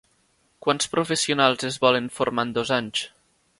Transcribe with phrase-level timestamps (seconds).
[0.67, 3.07] Quants professionals es volen formar en dos anys?